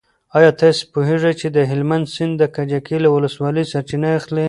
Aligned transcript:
ایا 0.37 0.51
ته 0.59 0.67
پوهېږې 0.93 1.33
چې 1.39 1.47
د 1.55 1.57
هلمند 1.71 2.05
سیند 2.13 2.33
د 2.37 2.43
کجکي 2.55 2.97
له 3.03 3.09
ولسوالۍ 3.15 3.63
سرچینه 3.71 4.09
اخلي؟ 4.19 4.39